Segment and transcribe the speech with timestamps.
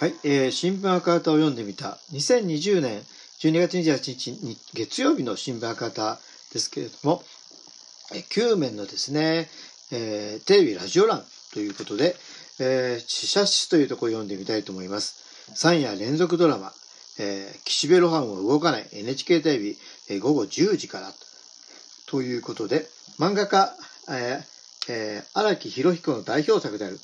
[0.00, 3.02] はい、えー新聞赤旗を読んでみた2020年
[3.42, 6.18] 12月28日に月曜日の新聞赤旗
[6.54, 7.22] ですけれども、
[8.14, 9.50] えー9面のですね、
[9.92, 11.22] えーテレビラジオ欄
[11.52, 12.16] ということで、
[12.60, 15.52] えー、死者室というところを読んでみたいと思います。
[15.54, 16.72] 3夜連続ドラマ、
[17.18, 19.76] えー岸辺露伴は動かない NHK テレビ、
[20.08, 21.12] えー午後10時から
[22.06, 22.86] ということで、
[23.18, 23.70] 漫画家、
[24.08, 26.98] えーえー荒木博彦の代表作である、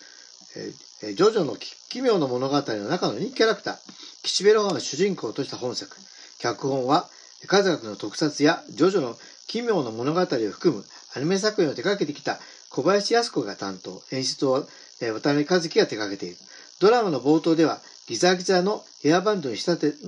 [0.56, 3.76] えージョジョの奇妙な物語の中の人気キャラクター、
[4.22, 5.96] 岸辺露伴を主人公とした本作。
[6.38, 7.08] 脚本は、
[7.46, 10.84] 数々の特撮やジョジョの奇妙な物語を含む
[11.14, 12.38] アニメ作品を手掛けてきた
[12.70, 14.66] 小林靖子が担当、演出を、
[15.00, 16.36] えー渡辺和樹が手掛けている。
[16.80, 19.98] ドラマの冒頭では、ギザギザのヘアバンドに仕立て、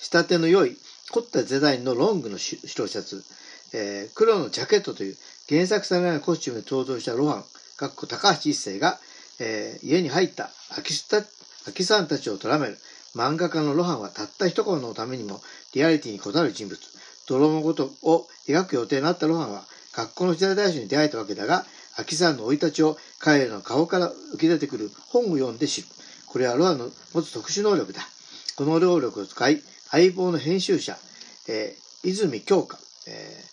[0.00, 0.76] 仕立ての良い
[1.10, 3.24] 凝ったデザインのロングの白シャツ、
[3.72, 5.16] えー黒のジャケットという
[5.48, 7.44] 原作されなコスチュームで登場したロハン、
[7.76, 8.98] かっこ高橋一生が、
[9.40, 11.24] えー家に入った秋スタ
[11.68, 12.78] 秋さんたちを捉める
[13.14, 15.40] 漫画家のロハンはたった一言のためにも
[15.74, 16.78] リアリティにこだわる人物。
[17.26, 19.62] 泥のことを描く予定になったロハンは
[19.96, 21.64] 学校の時代大師に出会えたわけだが、
[21.96, 25.88] 秋さんの生い立ちを彼らの顔から浮き出てくる本を読んで知る。
[26.26, 28.02] これはロハンの持つ特殊能力だ。
[28.56, 30.96] この能力を使い、相棒の編集者、
[31.48, 33.44] えー泉京香、え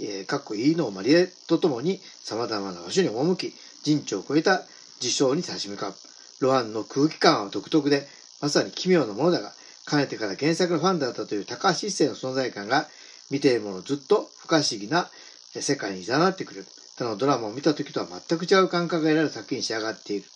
[0.00, 4.62] えーかっこいいのマリエとともに様々な場所に赴き、人知を超えた
[5.00, 5.94] 事象に立ち向かう。
[6.40, 8.06] ロハンの空気感は独特で、
[8.40, 9.52] まさに奇妙なものだが、
[9.84, 12.86] かねてから原作のファンだったという高橋一生の存在感が、
[13.30, 15.08] 見ている者をずっと不可思議な
[15.54, 16.66] 世界に誘ってくれる。
[16.96, 20.26] 他のドラマを見た時とは全く違う感覚が得られる作品に仕上がっている。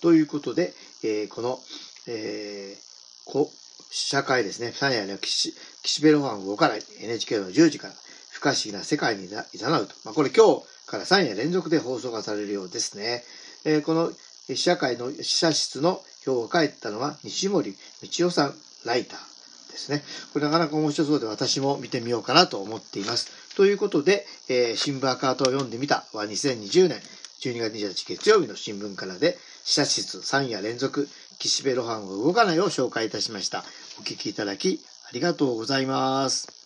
[0.00, 0.72] ということで、
[1.02, 1.58] えーこの、
[2.06, 2.88] えー
[3.30, 3.50] こ
[3.90, 7.94] 社会ですね、三夜の岸辺露伴動かない NHK の10時から
[8.30, 9.94] 不可思議な世界にいざなうと。
[10.04, 13.22] まあ、これ今日から3夜連続で放送がされるようですね。
[13.64, 14.10] えーこの
[14.48, 20.02] えー社会の試写室の表を書いたのは西森道夫さん、ライターですね。
[20.32, 23.30] これなかなか面白そうで私も見てみようかなと思っています。
[23.56, 26.98] ということで、えー新聞赤旗を読んでみたは2020年
[27.40, 33.64] 12月28日月曜日の新聞からで、試写室3夜連続、岸辺露伴は動かないを紹介いたしました。
[34.00, 36.57] お聞きいただきありがとうございます。